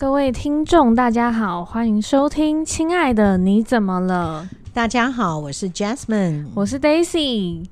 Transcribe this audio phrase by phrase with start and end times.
[0.00, 4.48] 各位听众，大家好，欢迎收听《亲爱的你怎么了》。
[4.72, 7.66] 大家好，我是 Jasmine，我是 Daisy。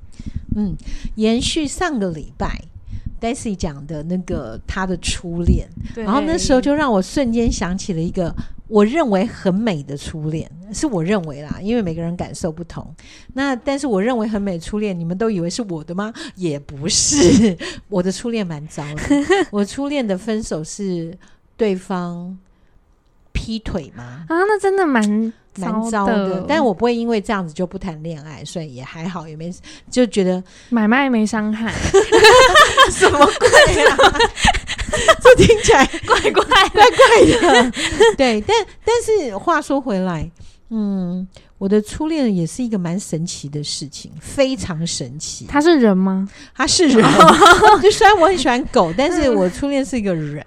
[0.55, 0.77] 嗯，
[1.15, 2.61] 延续上个礼拜
[3.19, 8.31] Daisy 讲的那个她的初恋，然后那时候就让我瞬间想起了一个
[8.67, 12.85] 我认为很美的初恋，是我认为啦，因为每个人感受不同。
[13.33, 16.13] 那但是我认为很美初恋，你们都以为是我的吗？
[16.35, 17.57] 也不是，
[17.89, 19.01] 我的初恋蛮糟的。
[19.49, 21.17] 我初恋的分手是。
[21.59, 22.37] 对方
[23.33, 24.23] 劈腿吗？
[24.29, 25.03] 啊，那真的蛮
[25.57, 26.45] 蛮糟的。
[26.47, 29.53] 但我不会因为这样子就不谈恋爱，所以也还好，也没
[29.91, 31.73] 就觉得买卖没伤害。
[32.89, 33.97] 什么鬼啊？
[35.21, 37.71] 这听起来怪怪怪怪的。
[38.15, 38.55] 对，但
[38.85, 40.31] 但是话说回来，
[40.69, 41.27] 嗯。
[41.59, 45.45] 我的初恋也是一个蛮神奇的事情，非常神奇。
[45.45, 46.27] 他是人吗？
[46.55, 47.05] 他是人。
[47.83, 50.43] 就虽然我很喜欢狗，但是我初恋是一个人。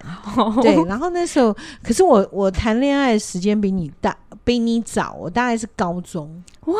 [0.63, 5.15] 对，然后那时候，可是我我谈恋爱时间比你大，比你早。
[5.21, 6.43] 我大概是高中。
[6.65, 6.73] 哇。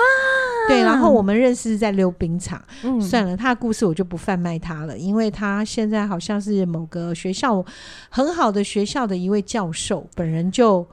[0.67, 2.59] 对，然后我们认识在溜冰场。
[2.81, 2.99] 嗯。
[2.99, 7.63] 算了，他的故事我就不贩卖他了，因为他现在好像是某个学校
[8.09, 10.83] 很好的学校的一位教授，本人就。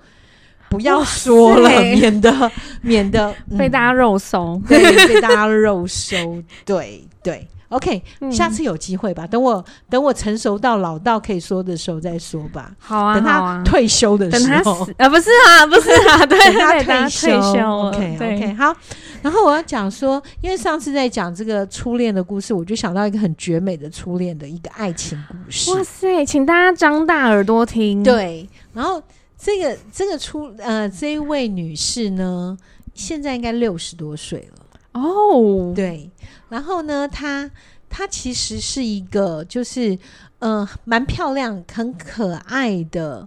[0.70, 6.16] 不要说了，免 得免得、 嗯、被大家肉搜，对，被大家肉搜，
[6.64, 7.46] 对对。
[7.70, 12.72] OK，、嗯、下次有机会吧，等我等我成熟到老到可以说的时候再说吧。
[12.80, 17.28] 好啊，等他退休的时候，啊、呃，不是啊，不是啊，对，等他退休。
[17.28, 18.74] 退休 OK OK，好。
[19.22, 25.72] 然后我要讲说，因为上次在讲这个初恋的故事，我就想到一个很绝美的初恋的一个爱情故事。
[25.72, 28.02] 哇塞，请大家张大耳朵听。
[28.02, 29.00] 对，然后。
[29.42, 32.54] 这个这个出呃，这一位女士呢，
[32.92, 35.72] 现在应该六十多岁了哦。
[35.74, 36.10] 对，
[36.50, 37.50] 然后呢，她
[37.88, 39.98] 她其实是一个就是
[40.40, 43.26] 呃蛮漂亮、很可爱的。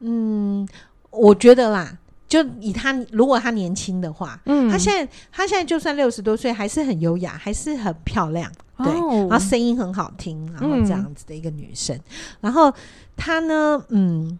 [0.00, 0.68] 嗯，
[1.08, 1.96] 我觉得啦，
[2.28, 8.52] 就以她如果她年轻的话，嗯，她现在她现在就算六十多岁，还是很优雅，还是很漂亮。
[8.76, 11.96] 对，哦、然后声音很好听，然后这样子的一个女生。
[11.96, 12.02] 嗯、
[12.42, 12.70] 然后
[13.16, 14.38] 她呢，嗯。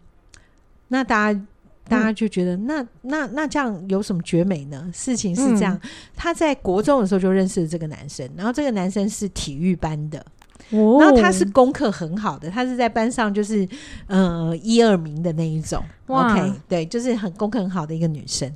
[0.95, 1.41] 那大家，
[1.89, 4.89] 大家就觉得，嗯、那那那这样有什么绝美呢？
[4.95, 5.77] 事情是这样，
[6.15, 10.25] 他、嗯、在国中的时候就认识了这个男生，然后这个男生是体育班的，
[10.71, 13.69] 哦、然后他是功课很好的，他是在班上就是
[14.07, 15.83] 呃一二名的那一种。
[16.07, 18.51] OK，对，就是很功课很好的一个女生。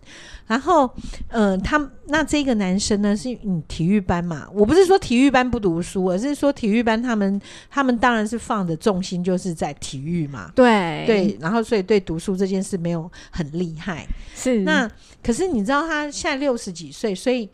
[0.47, 0.91] 然后，
[1.29, 14.91] 嗯、呃，他那这个男生呢是嗯体育班嘛，我不是说体育班不读书，而是说体育班他们他们当然是放的重心就是在体育嘛，对对，然后所以对读书这件事没有很厉害，是那
[15.23, 17.49] 可是你知道他现在六十几岁，所以哦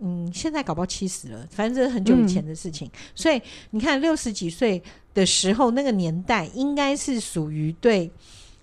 [0.00, 3.40] 嗯，现在搞不好七十了，反正这是很久以前的事情，嗯、所以
[3.70, 4.82] 你看六十几岁
[5.14, 8.10] 的时候那个年代应该是属于对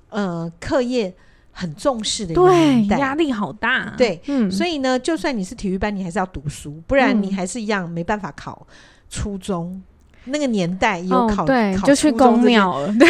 [0.09, 1.13] 呃课业。
[1.59, 3.91] 很重视的一个年代，压力好大。
[3.97, 8.67] 对，嗯，所以呢，就算你是体育班，你还是要读书，不然你还是一样没办法考
[9.09, 9.81] 初中。
[10.27, 13.07] 那个年代有考，对，就去 公庙了，对，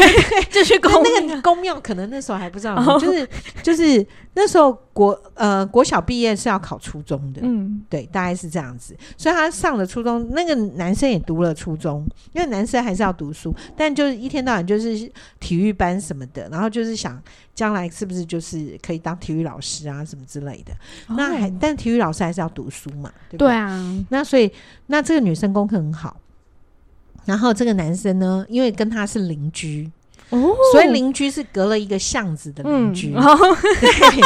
[0.50, 0.92] 就去宫。
[1.04, 3.30] 那个公庙可能那时候还不知道，就是
[3.64, 8.96] 就是那时候国呃国小毕业是要考初中的，嗯，对，大概是这样子。
[9.18, 17.22] 所以他上了初中，那个男生也读了初中，因为男生还是要读书，但就是一天到晚就是体育班什么的，然后就是想
[17.56, 20.74] 将来是不是就是可以当体育老师啊什么之类的。
[21.16, 23.12] 那还但体育老师还是要读书嘛？
[23.38, 24.06] 对啊。
[24.10, 24.52] 那所以
[24.88, 26.16] 那这个女生功课很好。
[27.28, 29.92] 然后这个男生呢，因为跟他是邻居，
[30.30, 33.22] 哦，所以邻居是隔了一个巷子的邻居，嗯。
[33.22, 34.22] 哦、对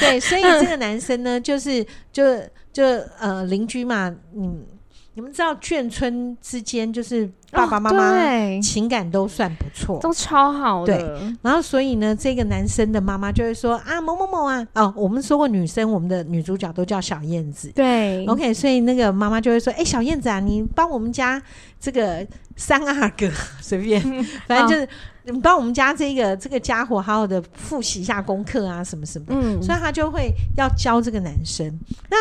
[0.00, 2.24] 对，所以这个男生呢，就是就
[2.72, 2.82] 就
[3.20, 4.64] 呃邻居嘛，嗯，
[5.12, 10.96] 你们知道眷村之间就是爸爸妈妈情感都算不错，都超好的。
[10.96, 21.42] 对，然后所以呢，这个男生的妈妈就会说啊某某某啊，哦，我们说过女生，我们的女主角都叫小燕子，对，OK，所以那个妈妈就会说，哎，小燕子啊，你帮我们家
[21.80, 22.26] 这个。
[22.58, 23.30] 三阿哥。
[23.60, 24.00] 随便，
[24.48, 24.88] 反正就是
[25.24, 29.34] 你帮我们家这个这个家伙好好的复习一下功课啊，什么什么的。
[29.34, 31.70] 嗯，所以他就会要教这个男生。
[32.08, 32.16] 那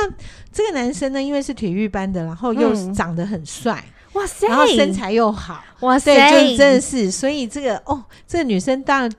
[0.51, 3.81] 这个男生呢，因为是体育班的，然后又长得很帅，
[4.15, 7.09] 哇塞，然后身材又好，哇塞，对，就真的是。
[7.09, 9.11] 所以这个哦，这个女生当然。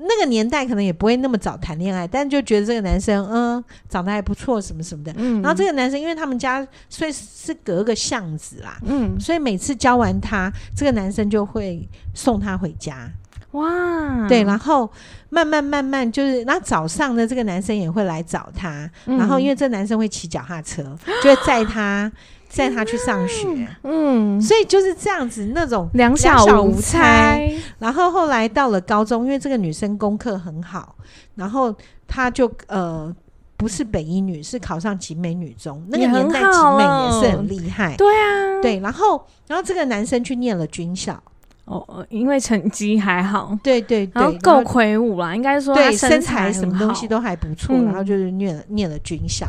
[0.00, 5.12] 那个年代可能也不会那么早谈恋爱，但就觉得这个男生嗯长得还不错什么什么的。
[5.16, 13.10] 嗯，然后这个男生因为他们家所以是隔个巷子啦，嗯，所以每次教完他，这个男生就会送他回家。
[13.50, 14.88] 哇，对，然后
[15.30, 22.10] 慢慢慢慢就是，那早上呢，这个男生也会来找他，嗯，然后因为这男生会骑脚踏车，就会载他
[22.48, 23.46] 载他去上学。
[23.82, 27.52] 嗯，所以就是这样子那种两小无猜。
[27.78, 30.96] 然后后来到了高中，因为这个女生功课很好，
[31.34, 31.74] 然后
[32.06, 33.14] 她就呃。
[33.58, 35.84] 不是北一女，是考上集美女中。
[35.88, 37.96] 那个年代集美也是很厉害。
[37.96, 38.78] 对啊，对。
[38.78, 41.20] 然后，然后这个男生去念了军校。
[41.64, 43.58] 哦，因为成绩还好。
[43.60, 47.74] 对对对，然后够魁梧啦，应该说对身身材什么东西都还不错。
[47.74, 49.48] 嗯、然后就是念了念了军校。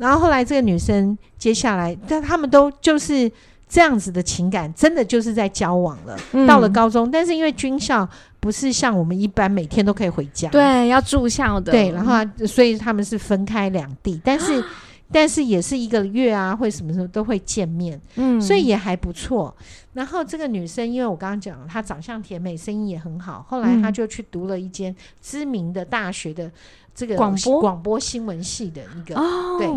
[0.00, 3.30] 然后后来这个女生接下来，但他们都就是
[3.68, 6.16] 这样子的情感，真的就是在交往了。
[6.32, 8.08] 嗯、到了高中，但是因为军校。
[8.40, 11.70] 不是像我们一般每天都可以回家，对，要住校的。
[11.70, 12.14] 对，然后
[12.46, 14.64] 所以他们是分开两地，但是
[15.12, 19.54] 但是也是一个月啊，会什么时候都会见面，嗯，所以也还不错。
[19.92, 26.50] 然后这个女生，因为我刚刚讲了，她长相甜美，声音也很好，后来她就去读了一间知名的大学的
[26.94, 27.60] 这个广播？
[27.60, 29.68] 广播新闻系的一个，哦、对。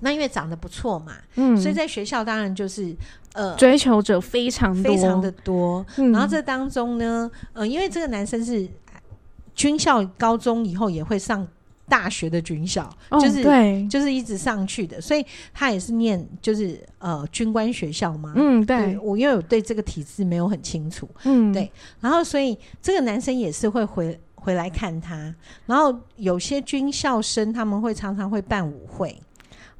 [0.00, 2.94] 那因为长得不错嘛，嗯，所以在学校当然就是
[3.32, 4.94] 呃，追求者非常多。
[4.94, 5.84] 非常的多。
[5.96, 8.68] 嗯、然后这当中呢，呃，因为这个男生是
[9.56, 11.46] 军校高中以后也会上
[11.88, 18.32] 大学的军校，哦、就是对，就是一直上去的，所以他也是念就是呃军官学校嘛。
[18.36, 21.68] 嗯，对，对我因为我对这个体制没有很清楚，嗯，对。
[22.00, 25.34] 然后所以这个男生也是会回回来看他，
[25.66, 29.20] 然后有些军校生他们会常常会办舞会。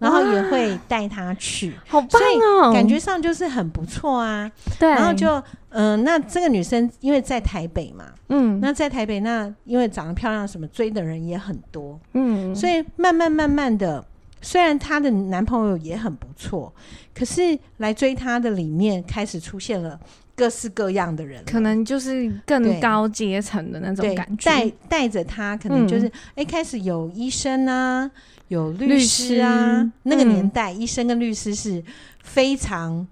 [0.00, 2.22] 然后也会带他去，好棒
[2.62, 2.72] 哦！
[2.72, 4.48] 感觉上就是很不错啊。
[4.78, 5.28] 对，然后就
[5.70, 14.06] 嗯、呃，那这个女生因为在台北嘛，嗯，那在台北那因为长得漂亮，什么追的人也很多，嗯，所以慢慢慢慢的，
[14.40, 16.72] 虽然她的男朋友也很不错，
[17.12, 19.98] 可是来追她的里面开始出现了
[20.38, 26.06] 各式各样的人，可能就是更高阶层的那种感觉，带带着他，可能就是
[26.36, 28.08] 哎、嗯，开始有医生啊。
[28.48, 31.84] 有律师啊，师那个年代，嗯、医生跟律师是
[32.22, 33.06] 非常，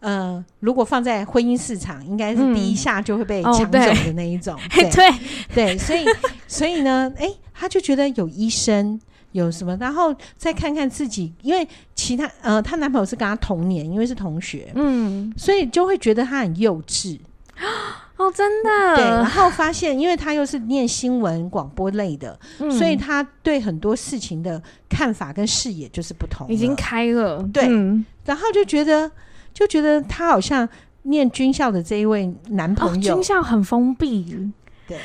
[0.00, 4.54] 呃，如果放在婚姻市场，应该是第一下就会被抢走的那一种。
[4.70, 5.10] 对对，
[5.54, 6.04] 对，所以
[6.46, 9.00] 所以呢，哎、欸，他就觉得有医生
[9.32, 17.18] 有什么，然后再看看自己，因为其他呃，她男朋友是跟她同年，因为是同学，嗯，所以就会觉得她很幼稚。
[18.16, 18.96] 哦，真的。
[18.96, 27.42] 对，然后发现，因为他又是念新闻广播类的，嗯、所以他对很多事情的看法跟视野就是不同，已经开了。
[27.52, 29.10] 对，嗯、然后就觉得，
[29.52, 30.68] 就觉得她好像
[31.02, 34.52] 念军校的这一位男朋友，哦、军校很封闭。
[34.86, 34.98] 对，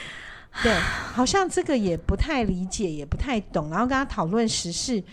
[0.63, 0.73] 对，
[1.13, 3.69] 好像这个也不太理解，也不太懂。
[3.69, 5.03] 然后跟他讨论时事，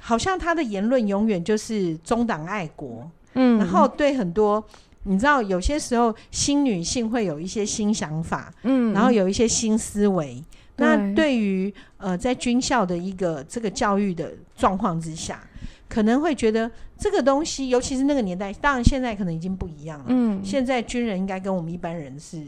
[0.00, 3.10] 好像他的言论永远就是中党爱国。
[3.34, 4.64] 嗯，然后对很多。
[5.06, 10.42] 你知道，有些时候新女性会有一些新想法，嗯，然后有一些新思维。
[10.76, 15.46] 对那对于呃，在军校的一个这个教育的状况之下，
[15.90, 20.06] 可能会觉得这个东西，尤其是那个年代，当然现在可能已经不一样了。
[20.08, 22.42] 嗯，现在军人应该跟我们一般人是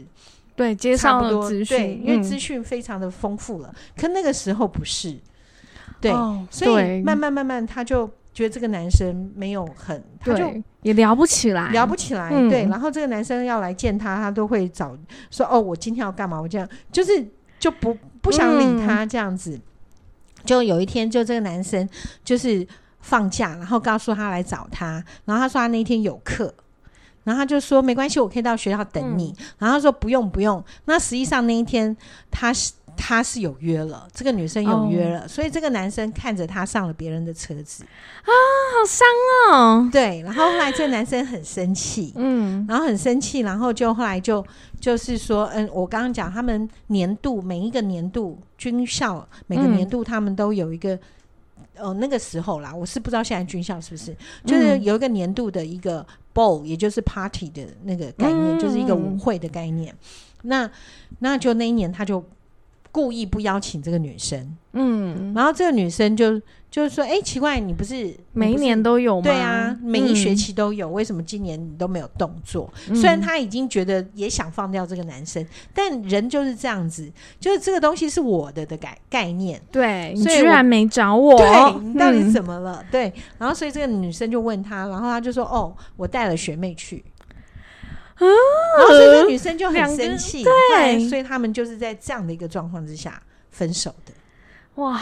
[0.57, 3.69] 对接上了资讯，对，因为资讯非常的丰富了。
[3.69, 5.17] 嗯、可那个时候不是，
[6.01, 8.11] 对，哦、所以慢慢慢慢他就。
[8.33, 10.45] 觉得这个男生没有很，他就
[10.83, 12.29] 也聊不起来，聊不起来。
[12.31, 14.95] 嗯、对，然后这个男生要来见他，他都会找
[15.31, 17.27] 说：“哦，我今天要干嘛？”我这样就是
[17.57, 19.53] 就不不想理他这样子。
[19.55, 19.61] 嗯、
[20.45, 21.89] 就有一天，就这个男生
[22.23, 22.67] 就是
[22.99, 26.53] 放假，然后告诉他来找他，然后他说他那天有课，
[27.27, 29.35] 然后他就说没关系，我可以到学校等你。
[29.37, 30.63] 嗯、然后他说不用不用。
[30.85, 31.95] 那实际上那一天
[32.31, 32.71] 他是。
[32.99, 35.29] 他是有约了，这个女生有约了，oh.
[35.29, 37.83] 所以这个男生看着她上了别人的车子
[38.23, 38.29] 啊，
[38.73, 39.07] 好伤
[39.53, 39.87] 哦。
[39.91, 44.43] 对，然后后来这个男生很生气，嗯，然后很生气，然后就后来就
[44.79, 50.99] 就是说，嗯，我刚刚讲他们年度每一个年度军校每个年度他们都有一个，嗯、
[51.79, 54.15] 呃，那个时候啦，我是不知道现在军校是不是，
[54.45, 59.95] 就是有一个年度的一个 ball，也就是 party 的那个概念，嗯、就是一个舞会的概念。
[60.43, 60.69] 那
[61.19, 62.23] 那就那一年他就。
[62.89, 69.23] 故意不邀请这个女生，嗯，然后这个女生就就是说，哎、欸，奇怪，你不是每一年都有吗？
[69.23, 72.71] 对啊，每一学期都有，嗯、为什么今年你都没有动作？
[72.89, 75.43] 嗯、虽然他已经觉得也想放掉这个男生，
[75.73, 79.61] 但人就是这样子，就是这个东西是我的的概概念。
[79.71, 82.79] 对，你居然没找我，对，你到底怎么了？
[82.81, 87.03] 嗯、对，然后所以这个女生就问他，然后他就说，哦，我带了学妹去。
[88.15, 88.25] 啊！
[88.79, 93.21] 然后所以这个女生就很生气，对，所以他们就是在这样的一个状况之下
[93.51, 94.11] 分手的。
[94.81, 94.99] 哇，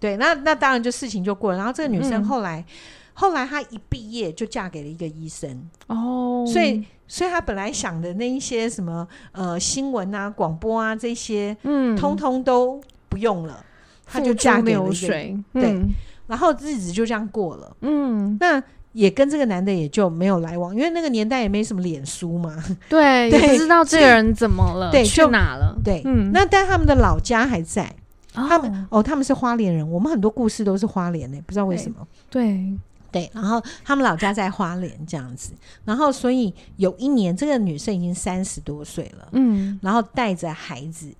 [0.00, 1.56] 对，那那当然就事情就过了。
[1.58, 2.64] 然后这个女生后来，嗯、
[3.14, 13.64] 后来她一毕业就嫁给了一个医生哦，所以所以她本来想的那一些什么呃新闻啊、广播啊这些，嗯，通通都不用了，
[14.04, 15.06] 她就嫁给了一个，
[15.52, 15.88] 对，嗯、
[16.26, 17.76] 然后日子就这样过了。
[17.80, 18.62] 嗯，那。
[18.94, 22.54] 也跟这个男的也就没有来往，因为那个年代也没什么脸书嘛。
[22.88, 25.76] 对，对也不知道这个人怎么了，对，去哪了？
[25.82, 27.92] 对，嗯，那但他们的老家还在。
[28.34, 28.46] 哦。
[28.48, 32.06] 他们哦，他们是花莲人，我们很多故事都是花莲的，不知道为什么。
[32.30, 32.72] 对。
[33.12, 35.52] 对，然后他们老家在花莲这样子，
[35.84, 41.14] 然后所以有一年，这个女生已经三十多岁了，嗯，然后带着孩子，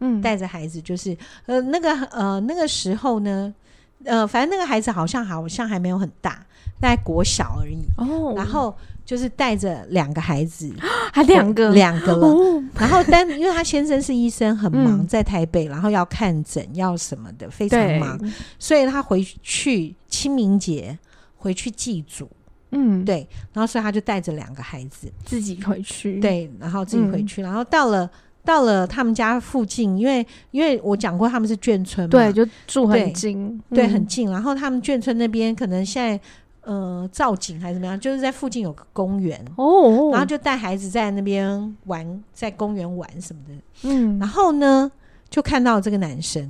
[0.00, 3.54] 嗯，带着孩子就是呃那个呃那个时候呢，
[4.02, 6.44] 呃反正那个孩子好像好像还没有很大，
[6.80, 8.76] 在国小而已哦，然后。
[9.04, 10.72] 就是带着两个孩子，
[11.12, 12.26] 还 两个两个了。
[12.26, 18.18] 哦、然后，但因为他先生是医生，很忙，在台北，嗯、然后要看诊，要什么的，非常忙，
[18.58, 20.98] 所以他回去清明节
[21.36, 22.28] 回去祭祖。
[22.70, 23.28] 嗯，对。
[23.52, 26.18] 然后，所以他就带着两个孩子自己回去。
[26.18, 27.42] 对，然后自己回去。
[27.42, 28.10] 嗯、然后到了
[28.42, 34.30] 到了他们家附近，因为因为我讲过他们是眷村嘛，对，就住很近，对，嗯、对，很近。
[34.30, 36.18] 然后他们眷村那边可能现在。
[36.64, 37.98] 呃，造景还是怎么样？
[37.98, 43.54] 就是在附近有个公园哦，然后就带孩子在那边玩，在公园玩什么的。
[43.88, 44.90] 嗯，然后呢，
[45.30, 46.42] 就看到这个男生，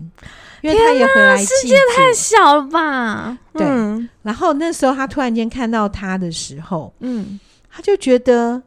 [0.63, 1.37] 因为他也回来。
[1.37, 3.39] 世界太小了吧？
[3.53, 3.67] 对。
[3.67, 7.39] 嗯、然后那时候他突然间看到他的时候，嗯，
[7.71, 8.63] 他就觉得。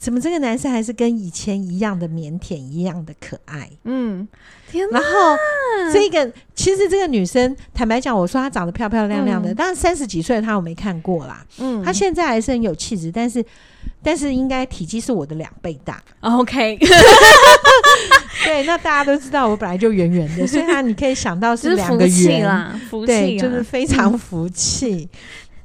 [0.00, 3.68] 怎么这个男生还是跟以前一样的腼腆，一样的可爱？
[3.84, 4.26] 嗯，
[4.72, 4.98] 天哪。
[4.98, 5.36] 然后
[5.92, 11.44] 这个其实这个女生，坦白讲，我说她长得漂漂亮亮的，但是三十几岁她我没看过啦。
[11.58, 13.44] 嗯，她现在还是很有气质，但是
[14.02, 16.02] 但是应该体积是我的两倍大。
[16.20, 16.78] OK，
[18.42, 25.06] 对，那大家都知道我本来就圆圆的，所以她你可以想到是两个圆啦，福气，对，就是非常福气。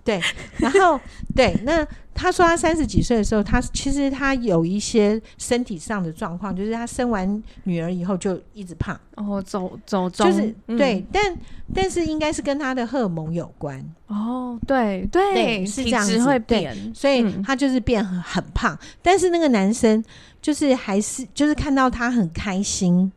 [0.03, 0.19] 对，
[0.57, 0.99] 然后
[1.33, 1.87] 对那。
[2.17, 8.97] 他说他三十几岁的时候，他其实他有一些身体上的状况，就是他生完女儿以后就一直胖。
[9.15, 11.37] 哦，走走就是、嗯、对，但
[11.73, 13.85] 但是应该是跟他的荷尔蒙有关。
[14.07, 18.73] 哦，对对，对，是这样子会变，所以他就是变很很胖。
[18.73, 20.01] 嗯、但是那个男生
[20.41, 23.11] 就是还是就是看到他很开心，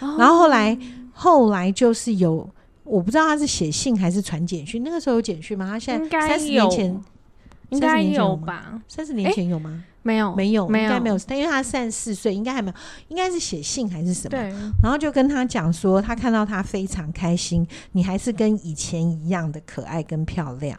[0.00, 0.76] 哦、然后后来
[1.12, 2.48] 后来就是有
[2.84, 5.66] 我不知道他是写信还是传简讯，那个时候有简讯吗？
[5.66, 7.02] 他现在三十年前。
[7.70, 8.80] 应该有吧？
[8.86, 9.82] 三十年前有吗？
[10.02, 11.18] 没有，没有，应该没有。
[11.26, 12.74] 但因为他三十四岁，应该还没有，
[13.08, 14.30] 应该是写信还是什么？
[14.30, 14.48] 对。
[14.82, 20.78] 然后就跟他讲说，他看到他非常开心，你还是跟以前一样的可爱跟漂亮。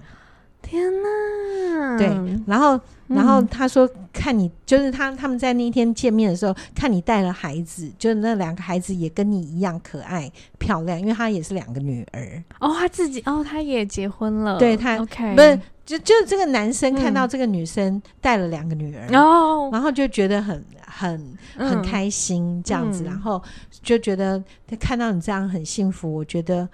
[0.63, 1.97] 天哪！
[1.97, 2.07] 对。
[2.47, 12.43] 然后，然后他说，看你就是他他们在那一天见面的时候，看你带了孩子，就是那两个孩子也跟你一样可爱漂亮，因为他也是两个女儿。
[12.59, 14.57] 哦，他自己哦，他也结婚了。
[14.57, 15.59] 对他，OK，不是。
[15.91, 23.41] 就就这个男生看到这个女生带了两个女儿，嗯、然后就觉得很很很开心这样子，嗯、然后
[23.83, 24.41] 就觉得
[24.79, 26.67] 看到你这样很幸福，我觉得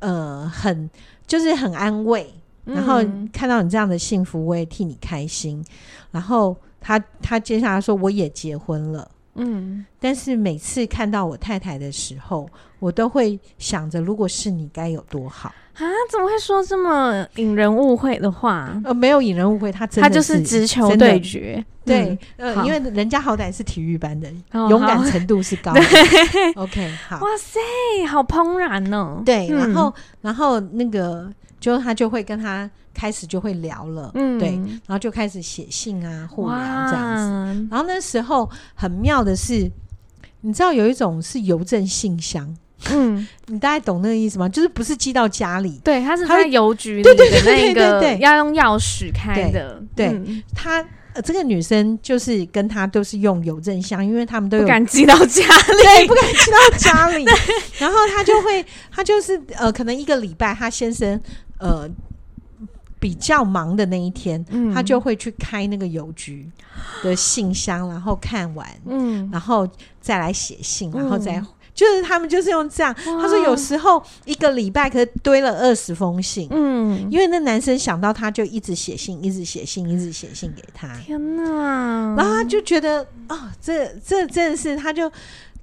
[0.00, 0.90] 呃很
[1.26, 2.30] 就是很安慰，
[2.64, 5.64] 然后看到你这样的幸福，我也替你开心。
[6.10, 15.52] 然后他他接下来说我也结婚了，嗯，但是每次看到我太太的时候，我都会想着如果是你该有多好。
[15.74, 15.86] 啊！
[16.10, 18.68] 怎么会说这么引人误会的话？
[18.84, 21.64] 呃，没有引人误会，他真的他就是直球对决。
[21.84, 25.80] 对，呃，因为人家好歹是体育班的，勇敢程度是高的。
[26.56, 27.20] OK，好。
[27.20, 27.60] 哇塞，
[28.08, 29.22] 好怦然哦。
[29.24, 32.68] 对，然后，然后那个，就他就会跟他
[32.98, 34.48] 开始就会聊了，嗯，对，
[34.86, 36.56] 然后就开始写信啊，互聊
[36.90, 37.16] 这样
[37.54, 37.68] 子。
[37.70, 39.70] 然后那时候很妙的是，
[40.40, 42.56] 你知道有一种是邮政信箱。
[42.90, 44.48] 嗯， 你大概懂那个意思吗？
[44.48, 47.14] 就是不是寄到家里，对，他是在邮局里的
[47.44, 49.80] 那个要用钥匙开的。
[49.94, 50.20] 对，
[50.52, 57.24] 他呃，这个女生就是跟他都是用邮政箱，因为他们都有不敢寄到家里， 对，不敢寄到家里。
[57.78, 61.20] 然后他就会，他就是呃，可能一个礼拜，他先生
[61.58, 61.88] 呃
[63.00, 66.50] 比较忙的那一天，他就会去开那个邮局
[67.02, 69.68] 的信箱，然后看完，嗯，然后
[70.00, 71.42] 再来写信，然后再。
[71.74, 80.92] 就是他们就是用这样，他说有时候一个礼拜可堆了二十封信，嗯，因为那男生想到他就一直写信，一直写信，一直写信给他。
[80.96, 82.16] 天哪！
[82.16, 85.08] 然后他就觉得哦，这这真的是，他就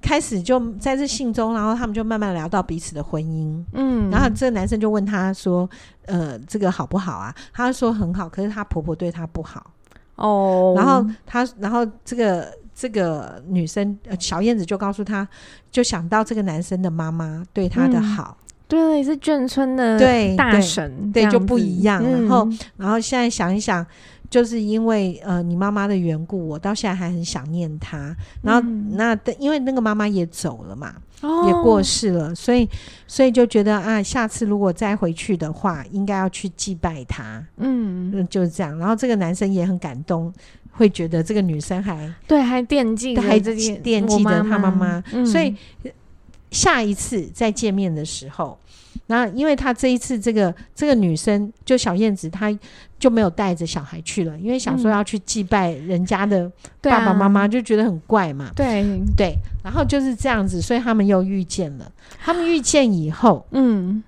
[0.00, 5.68] 开始就在这信中，然后他们就慢慢聊到彼此的婚姻，嗯，然后这个男生就问她说，
[6.06, 7.34] 呃，这个好不好啊？
[7.52, 9.72] 她说很好，可是她婆婆对她不好。
[10.16, 12.52] 哦，然后她，然后这个。
[12.78, 15.26] 这个女生小燕子就告诉她，
[15.70, 19.98] 就想到这个男生的妈妈对她的好，嗯、对，是眷村的
[20.36, 22.02] 大神，对，对，对，就不一样。
[22.04, 23.82] 嗯、然后，然后现在想一想，
[24.28, 28.14] 就是因为呃你妈妈的缘故，我到现在还很想念她。
[28.42, 32.68] 然后、嗯、那因为那个妈妈也走了嘛，哦、也过世了，所以
[33.06, 37.44] 所以就觉得啊，下次如果再回去的话，应该要去祭拜她。
[37.56, 38.76] 嗯，就是这样。
[38.78, 40.32] 然后这个男生也很感动，
[40.72, 45.02] 会觉得这个女生还对，还惦记，还惦记着她妈妈。
[45.12, 45.54] 嗯、所以
[46.50, 48.58] 下一次再见面的时候。
[49.08, 52.50] 那因为他这一次这个这个女生就小燕子，她
[52.98, 56.50] 就没有带着小孩去了，因为想说要去祭拜人家的
[56.80, 58.50] 爸爸妈妈，就觉得很怪嘛。
[58.56, 58.82] 对
[59.14, 61.92] 对，然后就是这样子，所以他们又遇见了。
[62.18, 64.02] 他们遇见以后，嗯，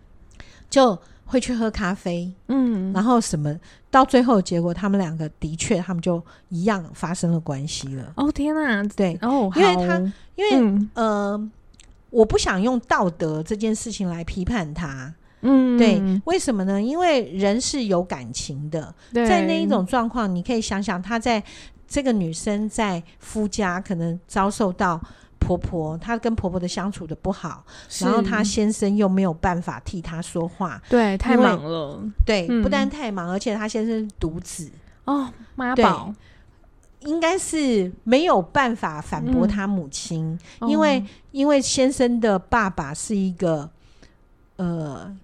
[0.71, 3.55] 就会去喝咖啡，嗯，然后什么
[3.91, 8.15] 到最后结果，他们两个的确，他们就一样发生了关系了。
[8.17, 9.99] 哦天哪，对哦，因为他
[10.35, 11.51] 因为、嗯、呃。
[12.11, 15.13] 我不想用道德这件事情来批判他，
[15.43, 16.81] 嗯，对，为什么呢？
[16.81, 21.43] 因为人是有感情的，在那一种状况，你可以想想，她在
[21.87, 25.01] 这个女生在夫家可能遭受到
[25.39, 27.65] 婆婆，她跟婆婆的相处的不好，
[28.01, 34.71] 然后她先生又没有办法替她说话，对，太忙了，对，嗯、不但太忙，而且她先生独子。
[35.05, 36.13] 哦，妈宝。
[37.01, 43.71] 应该是没有办法反驳他母亲，因为因为先生的爸爸是一个，
[44.57, 45.17] 呃，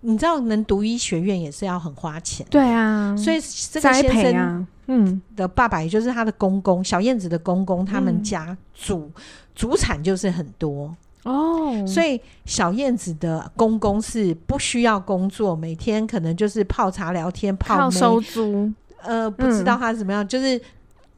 [0.00, 3.38] 你知道，能读医学院也是要很花钱，对啊，所以
[3.70, 9.10] 这个先生，嗯，的爸爸也就是他的公公，小燕子的公公，他们家祖
[9.54, 10.96] 祖产就是很多。
[11.24, 18.72] 哦，所以小燕子的公公是不需要工作，每天可能就是泡茶聊天，泡收租，
[19.02, 20.58] 呃，不知道他怎么样，嗯，就是。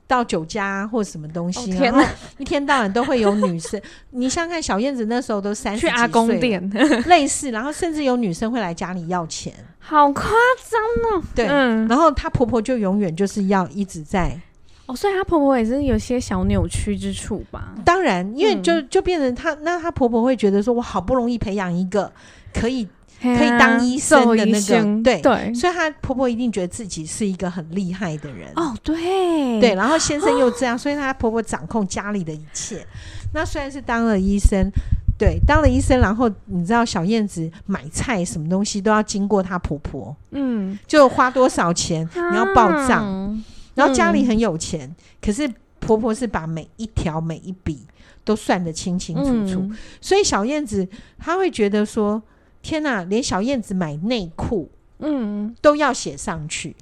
[0.08, 2.02] 到酒家或什么东西，然后
[2.38, 3.80] 一天到晚都会有女生。
[4.10, 6.70] 你想想看，小燕子那时候都三十几岁，去阿公店
[7.06, 10.80] 类似，然后甚至有女生会来家里要钱，好夸张
[11.12, 11.22] 哦。
[11.34, 14.40] 对，然后她婆婆就永远就是要一直在。
[14.86, 17.74] 哦，所以她婆婆也是有些小扭曲之处吧？
[17.84, 22.10] 当然，因为就就变成她，那她婆婆会觉得说，我好不容易培养一个
[22.54, 22.88] 可以。
[23.20, 28.48] 可以当医生的那个，对对，所以她婆婆一定觉得自己是一个很厉害的人。
[28.54, 29.60] 哦，对。
[29.60, 32.86] 对，然后先生又这样，所以她婆婆掌控家里的一切。
[33.34, 34.70] 那虽然是当了医生，
[35.18, 43.42] 对，当了医生，然后你知道小燕子买菜什么东西都要经过她婆婆，嗯，就花多少钱你要报账，
[43.74, 45.50] 然后家里很有钱，可是
[45.80, 47.84] 婆婆是把每一条每一笔
[48.24, 49.68] 都算得清清楚楚，
[50.00, 50.86] 所以小燕子
[51.18, 52.22] 她会觉得说。
[52.62, 56.74] 天哪，连小燕子买内裤，嗯，都要写上去。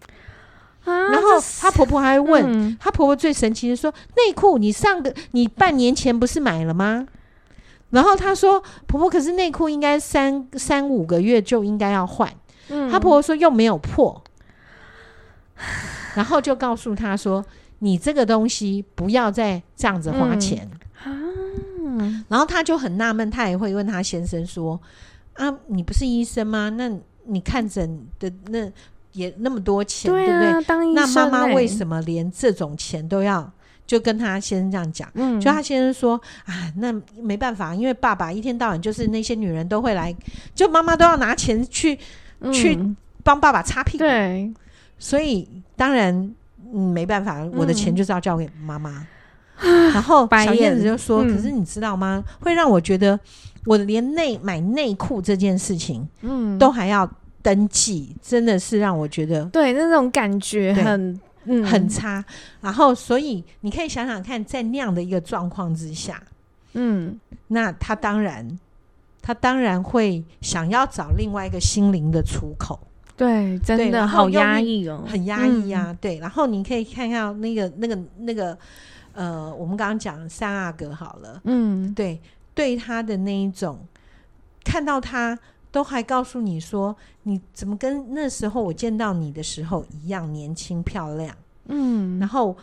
[0.84, 1.28] 啊、然后
[1.60, 7.06] 她婆婆还会问，她、嗯、婆婆最神奇的说：“内裤你上个你半年前不是买了吗？”
[7.90, 12.32] 然后她说：“婆婆，可是内裤应该三三五个月就应该要换。
[12.68, 14.22] 嗯”她婆婆说：“又没有破。”
[16.14, 17.44] 然后就告诉她说
[17.80, 20.70] ：“你这个东西不要再这样子花钱。
[21.04, 24.80] 嗯”啊，然后她就很纳闷，她也会问她先生说。
[25.36, 26.68] 啊，你不是医生吗？
[26.70, 26.90] 那
[27.24, 28.70] 你看诊的那
[29.12, 30.64] 也那么多钱，对，不对？
[30.64, 33.50] 当医生，那妈妈为什么连这种钱都要？
[33.86, 40.12] 就跟他先生这样讲，嗯，就他先生说啊，那没办法，因为爸爸一天到晚就是那些女人都会来，
[40.56, 41.96] 就妈妈都要拿钱去、
[42.40, 42.76] 嗯、去
[43.22, 44.52] 帮爸爸擦屁股，对，
[44.98, 46.12] 所以当然、
[46.74, 48.90] 嗯、没办法，我的钱就是要交给妈妈。
[48.90, 49.06] 嗯、
[49.60, 52.22] 然后小燕子就说、嗯：“可是你知道吗？
[52.40, 53.18] 会让我觉得。”
[53.66, 57.04] 我连内买内裤这件事情，嗯，都还要
[57.42, 62.24] 登记，真的是让我觉得，对那种感觉很，嗯，很差。
[62.60, 66.22] 然后，所以你可以想想看，在那样的一个状况之下，
[66.74, 68.56] 嗯，那他当然，
[69.20, 72.78] 他当然会想要找另外一个心灵的出口。
[73.16, 75.86] 对，真的好压抑哦，很压抑啊。
[75.88, 78.56] 嗯、对，然后你可以看看那个、那个、那个，
[79.16, 82.20] 呃，我们刚刚讲三阿哥好了，嗯，对。
[82.54, 83.78] 对他的那一种，
[84.64, 85.38] 看到他
[85.70, 91.36] 都还告诉你说，你怎么跟那时候我见到你的时候一样年轻漂亮？
[91.66, 92.56] 嗯，然后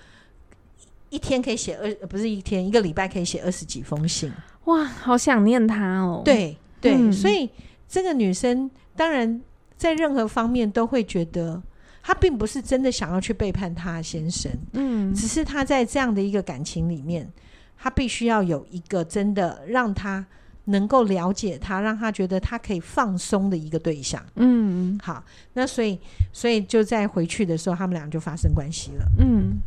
[1.11, 4.33] 一天可以写二，不是一天，一个礼拜可以写二十几封信。
[4.65, 6.23] 哇，好想念他哦。
[6.25, 7.47] 对对、嗯，所以
[7.87, 9.39] 这个女生当然
[9.77, 11.61] 在任何方面都会觉得，
[12.03, 17.27] 她并不是真的想要去背叛她先生，嗯，只是她在这样的一个感情里面。
[17.75, 20.25] 他必须要有一个真的让他
[20.65, 24.23] 能够了解他，让他觉得他可以放松的一个对象。
[24.35, 25.99] 嗯，好，那所以，
[26.31, 29.05] 所以就在回去的时候，他们俩就发生关系了。
[29.19, 29.59] 嗯，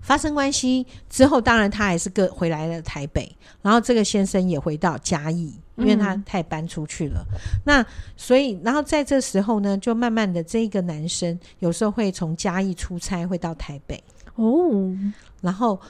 [0.00, 7.24] 发生关系之后，当然他还是个回来了台北，然后这个先生也回到嘉义，因为他他也搬出去了。
[7.32, 14.02] 嗯、那所以，然后在这时候呢，就慢慢的，这个男生有时候会从嘉义出差，会到台北
[14.34, 14.94] 哦。
[15.40, 15.80] 然后，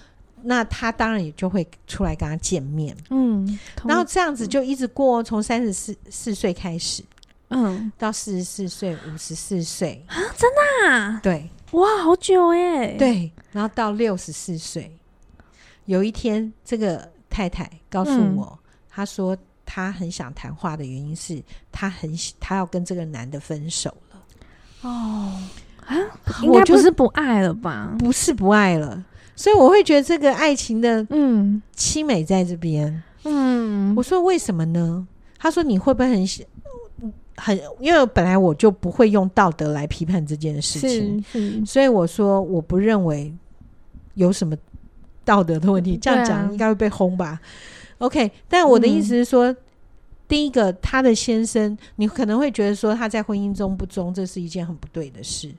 [0.43, 2.97] 那他当然也就会出来跟他见面。
[3.11, 7.03] 嗯，然后这样子就一直过，从三十四四岁开始，
[7.49, 11.21] 嗯，到四十四岁、五十四岁啊，真的啊？
[11.23, 12.97] 对，哇，好久哎。
[12.97, 14.97] 对，然后到六十四岁，
[15.87, 19.37] 有一天，这个太太告诉我，她、嗯、说。
[19.73, 24.21] 他很想谈话的原因是他很他要跟这个男的分手了。
[24.81, 25.41] 哦
[25.87, 25.95] 啊，
[26.43, 27.95] 应该不是不爱了吧？
[27.97, 29.05] 不是不爱了，
[29.37, 33.01] 所以我会觉得这个爱情的嗯凄美在这边。
[33.23, 35.07] 嗯，我说为什么呢？
[35.39, 36.27] 他说你会不会很
[37.37, 37.61] 很？
[37.79, 43.33] 因为本来我就不会用道德来批判这件事情，所以我说我不认为
[44.15, 44.57] 有什么
[45.25, 45.97] 道德的问题。
[45.97, 47.39] 这样讲应该会被轰吧
[48.01, 49.57] ？OK，但我的意思是说，嗯、
[50.27, 55.51] 第一个，他的先生，你可能会觉得说他在婚姻中不忠，这是一件很不对的事。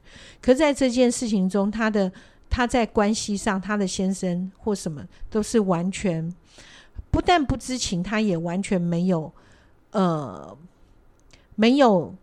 [0.41, 2.11] 可是在这件事情中，他的
[2.49, 6.33] 他在关系上，他的先生或什么都是完全
[7.09, 9.31] 不但不知情，他也完全没有
[9.91, 10.57] 呃
[11.55, 12.15] 没有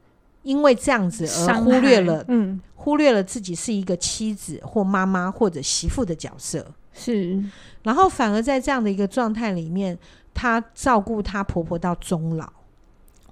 [0.42, 6.66] 因为这样子而忽略了，嗯，忽略了自己是一个妻子或妈妈或者媳妇的角色。
[6.98, 7.40] 是，
[7.84, 9.96] 然后反而在这样的一个状态里面，
[10.34, 12.52] 她照顾她婆婆到终老，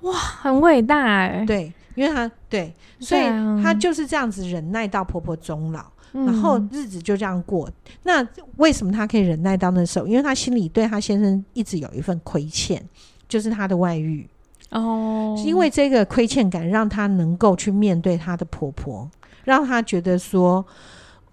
[0.02, 1.44] 哇，很伟大哎。
[1.44, 3.22] 对，因为她对，所以
[3.62, 7.68] 她就是这样子忍耐到婆婆终老，然后日子就这样过。
[8.04, 8.26] 那
[8.56, 10.06] 为什么她可以忍耐到那时候？
[10.06, 12.82] 因为她心里对她先生一直有一份亏欠，
[13.28, 14.28] 就是她的外遇
[14.70, 15.34] 哦。
[15.36, 19.10] 是因为这个亏欠感，让她能够去面对她的婆婆，
[19.44, 20.64] 让她觉得说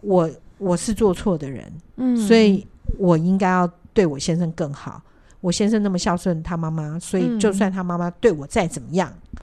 [0.02, 0.30] 我。
[0.64, 2.66] 我是做错的人，嗯，所以
[2.98, 5.02] 我应该要对我先生更好。
[5.42, 9.40] 我先生那么孝顺他妈妈，所以就算他妈妈对我再怎么样，嗯，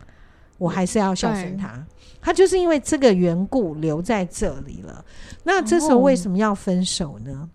[0.56, 1.84] 我还是要孝顺他。
[2.22, 5.04] 他就是因为这个缘故留在这里了。
[5.44, 7.32] 那这时候为什么要分手呢？
[7.32, 7.48] 哦，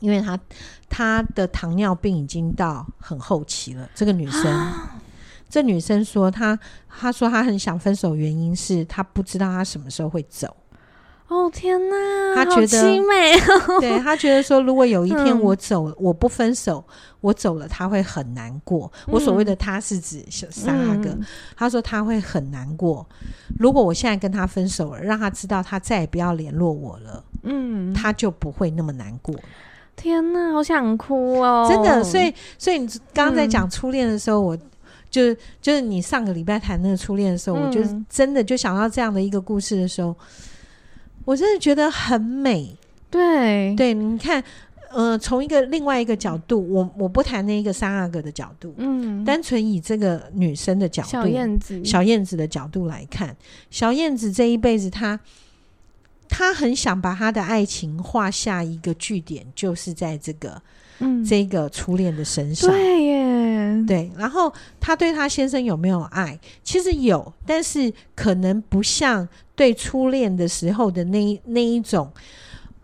[0.00, 0.38] 因为他
[0.88, 3.88] 他的糖尿病已经到很后期了。
[3.94, 5.00] 这个女生，啊，
[5.48, 10.54] 这女生说她，她说她很想分手，原因是她不知道她什么时候会走。
[11.28, 13.80] 哦天呐，他觉得凄美哦。
[13.82, 16.84] 对，他觉得说，如果有一天我走，嗯、我不分手，
[17.20, 18.90] 我走了，他会很难过。
[19.08, 21.20] 嗯、我所谓的他是指小三阿哥，嗯、
[21.56, 23.04] 他说他会很难过。
[23.58, 29.34] 如果我现在跟他分手了，让他知道他再也不要联络我了，嗯，他就不会那么难过。
[29.96, 31.66] 天呐，好想哭哦！
[31.68, 34.56] 真的，所以，所以你刚刚在讲初恋的时候，嗯、我
[35.10, 40.14] 就就是你上个礼拜谈那个初恋的时候，嗯、我就真的就想到这样的一个故事的时候。
[41.26, 42.74] 我真的觉得很美，
[43.10, 43.74] 对。
[43.76, 44.42] 对，你看，
[44.90, 53.36] 呃，从一个另外一个角度，我我不谈那个三阿哥的角度，嗯，单纯以这个女生的角度，小燕子，小燕子的角度来看，
[53.70, 55.20] 小燕子这一辈子，她
[56.28, 60.62] 她很想把她的爱情画下一个句点，就是在这个。
[60.98, 63.35] 嗯，这个初恋的身上，对耶，
[63.86, 64.10] 对。
[64.16, 66.38] 然后他对他先生有没有爱？
[66.62, 72.10] 其实有，但是可能不像对初恋的时候的那那一种，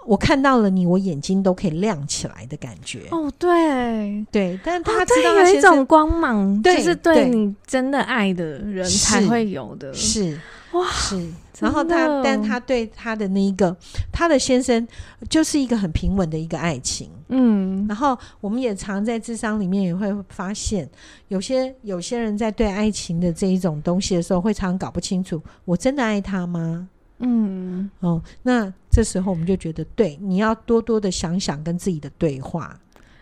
[0.04, 3.02] 我看到了你，我眼睛都可以亮起来的感觉。
[3.10, 10.40] 哦，对对，但他知道他有一种光芒，就是对你真的爱的人才会有的，是
[10.72, 11.32] 哇，是。
[11.60, 13.76] 然后他，但他对他的那一个，
[14.10, 14.86] 他的先生
[15.28, 17.08] 就是一个很平稳的一个爱情。
[17.28, 20.88] 嗯，然后我们也常在智商里面也会发现，
[21.28, 26.88] 有些有些人在对爱情的这一种东西的时候，会常常搞不清楚，我真的爱他吗？
[27.18, 32.76] 嗯，哦，那这时候我们就觉得，对，你要多多的想想跟自己的对话，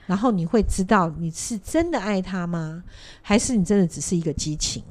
[0.07, 2.83] 然后你会知道你是真的爱他吗？
[3.21, 4.83] 还是你真的只是一个激情？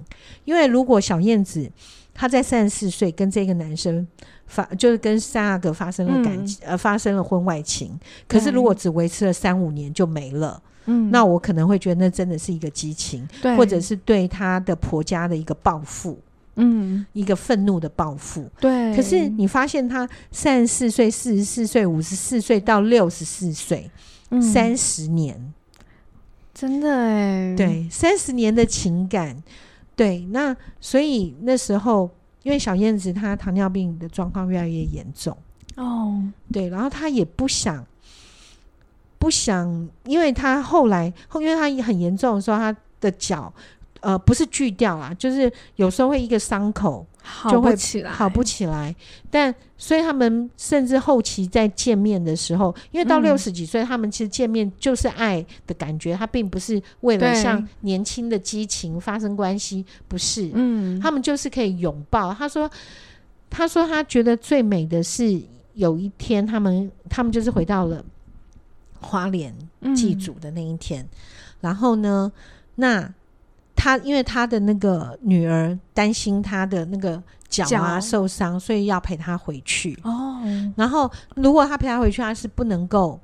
[0.46, 1.72] 因为如果小燕子。
[2.20, 4.06] 他在三十四岁跟这个男生
[4.46, 7.98] 发，就是跟三阿哥发生了感情，嗯、呃，发生了婚外情。
[8.28, 16.20] 可是如果只维持了三五年就没了，嗯，那我可能会觉得那真的是一个激情，对，或者是对他的婆家的一个报复，
[16.56, 18.94] 嗯，一个愤怒的报复，对。
[18.94, 23.90] 可是你发现他三十四岁、四十四岁、五十四岁到六十四岁，
[24.42, 25.54] 三十年，
[26.54, 29.42] 真的哎，对，三十年的情感。
[30.00, 32.10] 对，那所以那时候，
[32.44, 35.36] 因为小燕子她糖尿病的状况越来越严重
[35.76, 37.86] 哦，对，然后她也不想
[39.18, 43.54] 不想，因为她后来后，因为她很严重的时候，她的脚
[44.02, 47.06] 呃，不是锯掉啦，就是有时候会一个伤口
[47.50, 48.96] 就会好不起来，好不起来。
[49.30, 60.50] 但所以他们甚至后期在见面的时候，因为到六十几岁，嗯、他们其实见面就是爱的感觉，他并不是为了像年轻的激情发生关系，不是。
[60.54, 62.34] 嗯，他们就是可以拥抱。
[62.34, 62.70] 他说，
[63.50, 65.42] 他说他觉得最美的是
[65.74, 68.04] 有一天，他们他们就是回到了
[69.02, 69.54] 花莲
[69.94, 71.10] 祭祖的那一天，嗯、
[71.60, 72.32] 然后呢，
[72.76, 73.14] 那。
[73.80, 79.98] 他因为他的那个女儿担心他的那个脚啊受伤，所以要陪他回去。
[80.04, 80.42] 哦，
[80.76, 83.18] 然后如果他陪他回去，他是不能够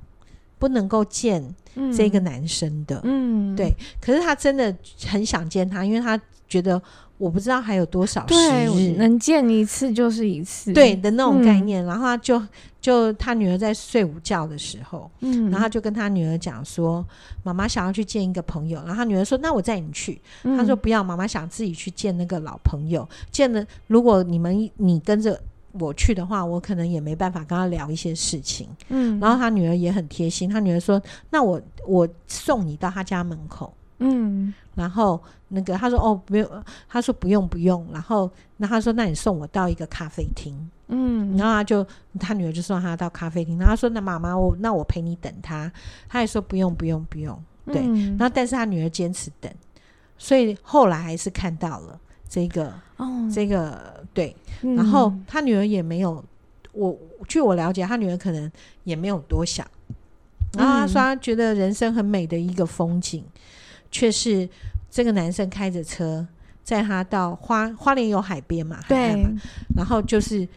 [0.58, 1.54] 不能够见
[1.94, 3.02] 这个男生的。
[3.04, 3.76] 嗯，对。
[4.00, 4.74] 可是他真的
[5.06, 6.82] 很想见他，因为他觉得。
[7.18, 8.34] 我不知道还有多少时
[8.66, 11.84] 日，能见一次就是一次，对的那种概念。
[11.84, 12.42] 嗯、然后他就
[12.82, 17.06] 就他女儿在睡午觉的时候，嗯，然后他就跟他女儿讲说
[17.42, 20.22] ：“妈妈想要去见一个朋友。”然后他女儿说：“那我载你去。
[20.44, 23.08] 嗯”他说：“不要，妈妈想自己去见那个老朋友。
[23.32, 25.40] 见了，如果你们你跟着
[25.72, 31.02] 我去的话，我可能也没办法跟他聊一些事情。”嗯，然后他女儿也很贴心，他女儿说
[31.32, 40.54] ：“那我我送你到他家门口。”嗯，然后那个他说哦不用，他说不用不用，然后那他说那你送我到一个咖啡厅，
[40.90, 41.86] 嗯，然后他就
[42.20, 45.72] 他女儿就送他到咖啡厅，然后他说那妈妈我那我陪你等他，
[46.10, 49.50] 他也说不用不用不用，对，嗯、然后但是他女儿坚持等，
[50.18, 53.32] 所以后来还是看到了这个哦。
[53.34, 56.24] 这个对，嗯、然后他女儿也没有
[56.74, 56.98] 我
[57.30, 58.52] 据我了解，他女儿可能
[58.84, 59.66] 也没有多想，
[60.58, 63.24] 然后他说他觉得人生很美的一个风景。
[63.92, 64.48] 却是
[64.90, 66.26] 这个男生开着车
[66.64, 68.80] 载他到花花莲有海边嘛？
[68.88, 69.24] 对
[69.76, 70.48] 然后就是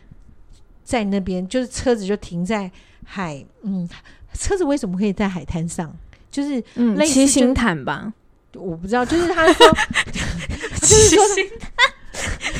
[0.85, 2.71] 在那边，就是车子就停在
[3.05, 3.89] 海，嗯，
[4.35, 5.95] 车子为什么可以在海滩上？
[6.31, 6.63] 就是
[6.97, 8.13] 类似七星潭吧？
[8.55, 9.67] 我不知道，就是他说，
[10.81, 11.25] 就是说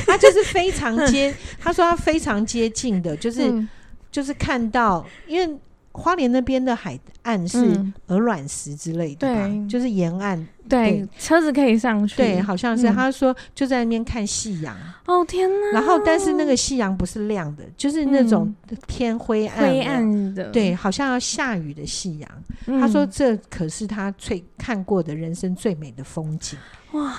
[0.05, 3.67] 他就是非常接， 他说他非常接近的，就是、嗯、
[4.11, 5.59] 就是看到，因为。
[5.99, 12.15] 花莲那边的海岸是鹅卵石之类的吧，嗯、就是沿岸，对，车子可以上去。
[12.15, 12.89] 对，好像是。
[12.89, 14.75] 嗯、他说就在那边看夕阳。
[15.05, 15.71] 哦天哪！
[15.73, 18.53] 然后，但是那个夕阳不是亮的，就是那种
[18.87, 22.29] 天灰暗、灰暗的，对，好像要下雨的夕阳。
[22.67, 26.57] 嗯、他说这可是他最看过的人生最美的风景。
[26.93, 27.13] 哇！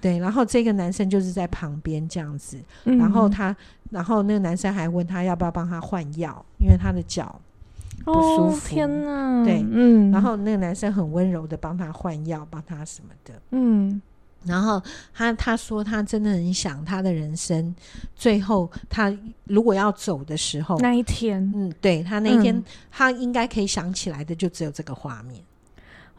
[0.00, 3.54] 对，然后这个男生就是在旁边这样子，嗯、然后他，
[3.90, 7.40] 然后那个男生还问他要不要帮他换药，因为他的脚。
[8.04, 14.00] 不舒服，哦、天哪，对，嗯，然后那个男生很温柔的帮他换药，帮他什么的，嗯，
[14.44, 14.82] 然后
[15.14, 17.74] 他他说他真的很想他的人生，
[18.14, 25.40] 最后他如果要走的时候那一天，嗯，对他那一天，嗯、他应该可以想起来的就只有这个画面。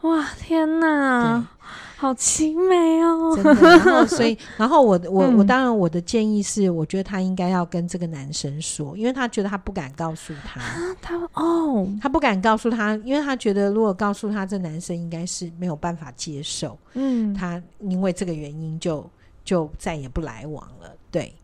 [0.04, 1.48] 哇，天哪！
[1.96, 3.62] 好凄美哦，真的。
[3.62, 19.08] 然后，所以， 然后我我我当然我的建议是，我觉得他应该要跟这个男生说，因为他觉得他不敢告诉他，啊、他哦，他不敢告诉他，因为他觉得如果告诉他，这男生应该是没有办法接受，嗯，他因为这个原因就
[19.42, 21.34] 就再也不来往了，对。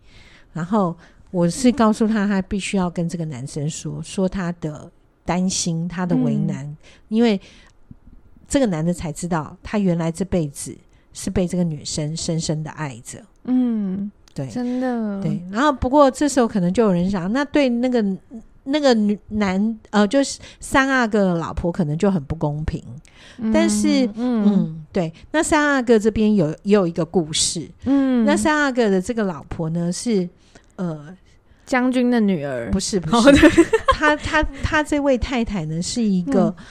[0.52, 0.94] 然后
[1.30, 4.90] 我是告诉他，他必须要跟这个男生说说他的
[5.24, 6.76] 担心，他的为难，嗯、
[7.08, 7.40] 因为。
[8.50, 10.76] 这个男的才知道，他原来这辈子
[11.12, 13.20] 是被这个女生深深的爱着。
[13.44, 15.40] 嗯，对，真的对。
[15.52, 18.04] 然后，不过这时候可能就有人想，那对那个
[18.64, 22.82] 那个女男呃，就是三阿哥的老婆可能就很不公平。
[23.38, 27.70] 嗯、但是，嗯，嗯，对，那三阿哥这边有也有一个故事。
[27.84, 30.28] 嗯，那三阿哥的这个老婆呢是
[30.74, 31.16] 呃
[31.64, 33.32] 将军的女儿，不是不是，
[33.94, 36.52] 他他他这位太太呢是一个。
[36.58, 36.64] 嗯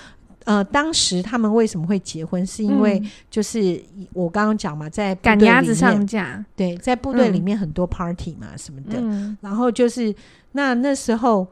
[0.49, 2.43] 呃，当时他们为什么会结婚？
[2.43, 3.79] 是因为就是
[4.13, 8.97] 我刚刚讲嘛，在赶鸭子上架，对，在部队里面很多 party 嘛，什么的。
[8.99, 10.11] 嗯、然后就是
[10.53, 11.45] 那那时候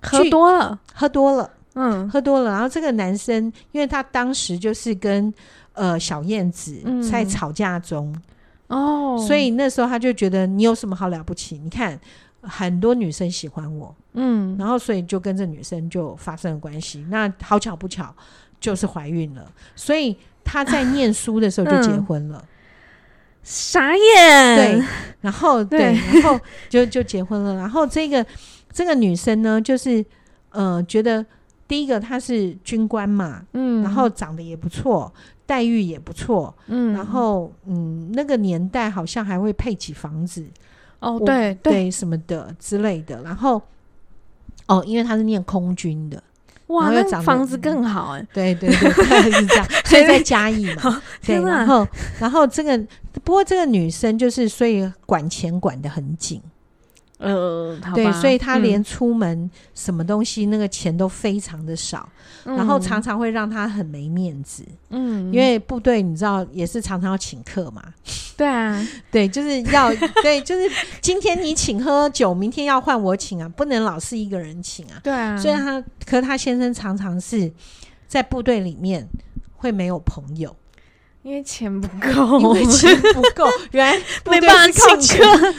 [0.00, 2.50] 喝多了，喝多了，嗯，喝多了。
[2.50, 5.30] 然后这个男生，因为他当时就是跟
[5.74, 8.10] 呃小燕子在吵架中，
[8.68, 11.60] 哦、嗯，所以那时候他就觉得你有什么好了不起？
[11.62, 12.00] 你看。
[12.46, 17.04] 很多女生喜欢我，嗯，然后所以就跟这女生就发生了关系。
[17.08, 18.14] 那好巧不巧，
[18.60, 19.50] 就是怀孕了。
[19.74, 22.48] 所以她在念书的时候就结婚了，嗯、
[23.42, 24.56] 傻眼。
[24.56, 24.82] 对，
[25.20, 27.54] 然后对，对，然后就 就结婚了。
[27.56, 28.24] 然后这个
[28.70, 30.04] 这个女生呢，就是
[30.50, 31.24] 呃，觉得
[31.66, 35.12] 第一个她是军官嘛，嗯，然后长得也不错，
[35.46, 40.46] 待遇也不错，嗯，然后嗯，那个年代好像还会配起房子。
[41.04, 43.60] 哦，对对，对，什么的之类的，然后
[44.66, 46.22] 哦，因为他是念空军的，
[46.68, 48.28] 哇，那房子更好哎、欸。
[48.32, 49.66] 对对对，是这样。
[49.84, 51.86] 所以在嘉义嘛，对，然后
[52.18, 52.78] 然后这个
[53.22, 56.40] 不过这个女生就是所以管钱管得很紧。
[57.18, 62.06] 呃，对，所以他连出门什么东西，那个钱都非常的少，
[62.44, 64.64] 嗯、然后常常会让他很没面子。
[64.90, 67.82] 嗯，因为部队你知道也是常常要请客嘛。
[68.36, 70.68] 对啊， 对，就是要 对，就是
[71.00, 75.00] 今天你请喝酒，明天要换我请啊，不能老是一个人请啊。
[75.02, 77.50] 对啊，所以他，可是他先生常常是
[78.08, 79.08] 在部队里面
[79.54, 80.54] 会没有朋友，
[81.22, 85.54] 因为钱不够，因为钱不够， 原来没办法请客。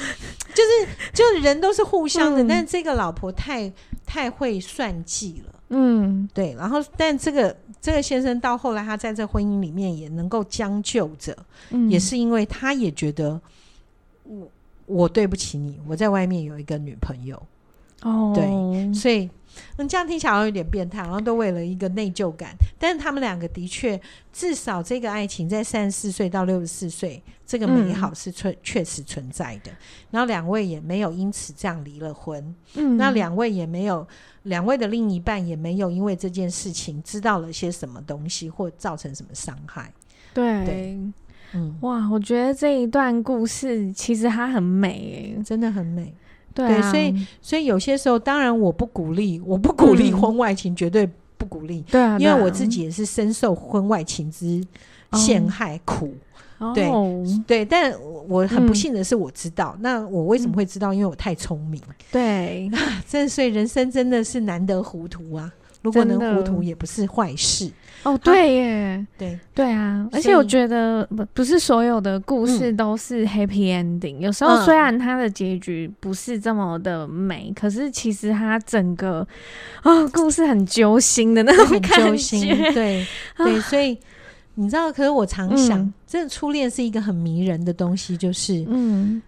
[0.55, 3.71] 就是就是人都是互相的，嗯、但是这个老婆太
[4.05, 6.55] 太会算计了，嗯，对。
[6.57, 11.37] 然后，但这个这个先生到后来，他在这婚姻里面也能够将就着，
[11.71, 13.39] 嗯、也是因为他也觉得
[14.23, 14.47] 我
[14.85, 17.39] 我对不起你，我在外面有一个女朋友，
[18.01, 19.29] 哦，对，所以。
[19.77, 22.55] 嗯，这样听起来好像有点变态，然后都为了一个内疚感。
[22.77, 23.99] 但是他们两个的确，
[24.31, 29.71] 至少这个爱情在三十四岁到六十四岁，这个美好是存确实存在的。
[30.11, 32.55] 然后两位也没有因此这样离了婚。
[32.75, 34.07] 嗯，那两位也没有，
[34.43, 39.91] 两位的另一半也没有因为这件事情知道了些什么东西或造成什么伤害。
[40.33, 40.99] 对，对，
[41.53, 46.13] 嗯，哇，我觉得这一段故事其实它很美，真的很美。
[46.55, 51.83] 对，啊、对，所以所以有些时候，当然我不鼓励，我不鼓励婚外情，嗯、绝对不鼓励。
[51.91, 54.63] 对啊，因为我自己也是深受婚外情之
[55.13, 56.13] 陷害苦。
[56.57, 57.93] 哦、对、哦、对，但
[58.29, 59.73] 我很不幸的是，我知道。
[59.75, 60.93] 嗯、那我为什么会知道？
[60.93, 61.81] 因为我太聪明。
[62.09, 62.71] 对，
[63.05, 65.51] 这所以人生真的是难得糊涂啊。
[65.85, 67.71] 如果能糊涂，也不是坏事。
[68.03, 69.39] 哦，对耶，对。
[69.53, 79.27] 对啊，而且我觉得不不是所有的故事都是 happy ending，有时候虽然它的结局不是这么的美，可是其实它整个
[79.81, 83.05] 啊故事很揪心的那种感觉， 对
[83.37, 83.97] 对，所以
[84.53, 89.21] 你知道，可是我常想，这初恋是一个很迷人的东西，就是嗯，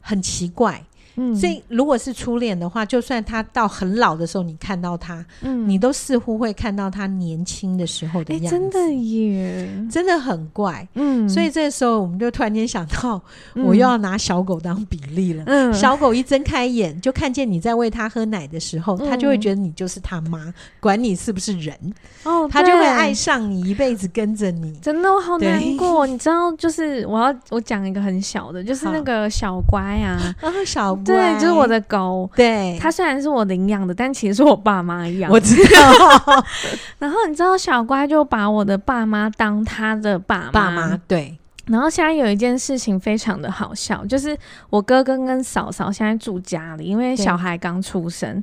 [0.00, 0.84] 很奇怪。
[1.20, 11.28] 嗯，所以如果是初恋的话，就算他到很老的时候，你看到他，嗯，你都似乎会看到他年轻的时候的样子，欸、真的耶，真的很怪，嗯。
[11.28, 13.20] 所以这个时候，我们就突然间想到，
[13.54, 15.44] 我又要拿小狗当比例了。
[15.46, 21.76] 嗯，小狗一睁开眼，就看见你在喂它喝奶的时候，它、嗯、就会觉得你就是他妈，管你是不是人，
[22.24, 24.72] 哦，它就会爱上你，一辈子跟着你。
[24.80, 26.06] 真的，我好难过。
[26.06, 30.64] 你知道，就是我要我讲一个很小的，就是那个小乖啊， 然后
[31.10, 31.16] 小。
[31.16, 32.30] 对，就是我的狗。
[32.36, 35.34] 对，它虽然是我领养的，但其实是我爸妈养的。
[35.34, 36.44] 我知道。
[36.98, 40.50] 然后你知道，小乖就把我的爸妈当他的爸妈。
[40.50, 41.36] 爸妈对。
[41.70, 44.36] 然后现在有一件事情非常的好笑，就是
[44.68, 48.42] 我哥哥跟嫂嫂现在住家里，因为小孩刚出生。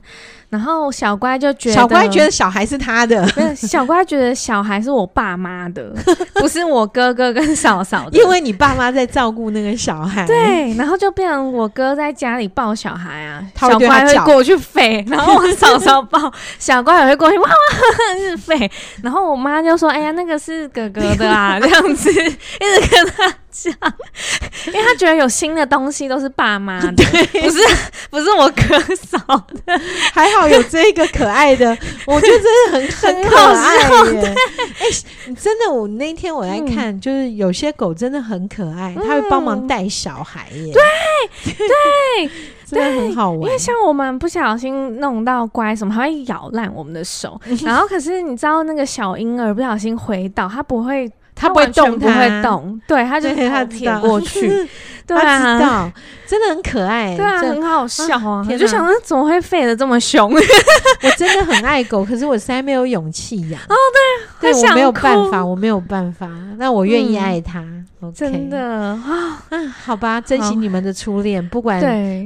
[0.49, 5.93] 然后小乖就觉得，小乖觉得小孩是他的，小乖觉得小孩是我爸妈的，
[6.39, 10.25] 不是我哥哥跟嫂嫂的，因为你爸妈在照顾那个小孩。
[10.25, 18.71] 对，然后就变成我哥在家里抱小孩啊，小乖会过去飞，然后我嫂嫂抱小乖也会过去哇哇是吠，
[19.03, 23.15] 然后我妈就说：“哎呀，那个是哥哥的啊， 这样子一直跟他。”
[23.51, 23.79] 这样，
[24.67, 27.03] 因为他觉得有新的东西都是爸妈的，
[27.41, 27.59] 不是
[28.11, 29.17] 不是我哥嫂
[29.65, 29.79] 的。
[30.13, 31.75] 还好有这个可爱的，
[32.05, 33.77] 我觉得真的很很可爱
[34.11, 34.35] 耶。
[34.79, 40.71] 哎、欸，真的，我那天我在看，嗯、就是有些狗真的很可爱，它、嗯、会帮忙带小孩耶。
[40.71, 42.29] 对 对，
[42.63, 43.41] 真的很好玩。
[43.41, 47.39] 因为像我们不小心弄到乖什么，它会咬烂我们的手。
[47.65, 51.11] 然后可是你知道，那个小婴儿不小心回倒，它不会。
[51.37, 54.67] 他不会动，不会动，对，他就他舔过去，
[55.05, 55.91] 对啊，知道，
[56.27, 58.45] 真的很可爱，对啊，很好笑啊！
[58.49, 60.29] 我就想说，怎么会吠的这么凶？
[60.33, 63.61] 我真的很爱狗，可是我实在没有勇气养。
[63.61, 63.75] 哦，
[64.41, 66.27] 对，对我没有办法，我没有办法。
[66.57, 67.63] 那我愿意爱它，
[68.13, 71.79] 真的啊，嗯，好吧，珍惜你们的初恋，不管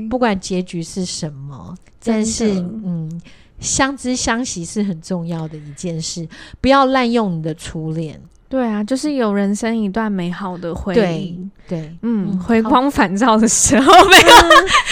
[0.10, 2.48] 不管结局是什么，但是
[2.86, 3.22] 嗯，
[3.60, 6.28] 相知相惜是很重要的一件事，
[6.62, 8.20] 不要滥用你的初恋。
[8.52, 10.96] 对啊，就是有人生一段美好的回忆。
[10.98, 14.36] 对，对嗯，回光返照的时候没有。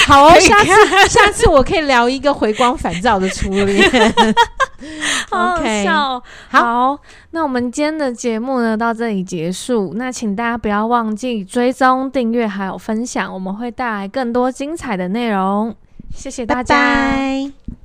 [0.08, 3.92] 好哦， 下次下次我可以聊一个回光返照的初恋。
[5.30, 6.24] 好好笑。
[6.48, 6.98] 好，
[7.32, 9.92] 那我们今天的节目呢，到这里结束。
[9.98, 15.76] 那请大家不要忘记追踪、订阅还有分享，我们会带来更多精彩的内容。
[16.16, 16.76] 谢谢大家。
[16.76, 17.79] 拜拜。